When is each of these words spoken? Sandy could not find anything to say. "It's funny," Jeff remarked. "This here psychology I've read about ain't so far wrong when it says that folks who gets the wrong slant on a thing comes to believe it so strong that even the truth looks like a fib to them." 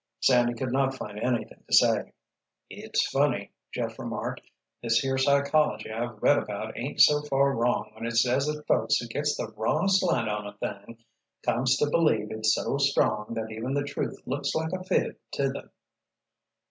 Sandy 0.19 0.55
could 0.55 0.71
not 0.71 0.95
find 0.97 1.19
anything 1.19 1.63
to 1.67 1.73
say. 1.77 2.13
"It's 2.71 3.07
funny," 3.11 3.51
Jeff 3.71 3.99
remarked. 3.99 4.41
"This 4.81 4.97
here 4.97 5.19
psychology 5.19 5.91
I've 5.91 6.23
read 6.23 6.39
about 6.39 6.75
ain't 6.75 6.99
so 6.99 7.21
far 7.21 7.51
wrong 7.53 7.91
when 7.93 8.07
it 8.07 8.17
says 8.17 8.47
that 8.47 8.65
folks 8.65 8.97
who 8.97 9.05
gets 9.07 9.37
the 9.37 9.53
wrong 9.55 9.87
slant 9.89 10.27
on 10.27 10.47
a 10.47 10.53
thing 10.53 10.97
comes 11.45 11.77
to 11.77 11.87
believe 11.91 12.31
it 12.31 12.47
so 12.47 12.79
strong 12.79 13.35
that 13.35 13.51
even 13.51 13.75
the 13.75 13.83
truth 13.83 14.17
looks 14.25 14.55
like 14.55 14.73
a 14.73 14.83
fib 14.83 15.17
to 15.33 15.49
them." 15.49 15.69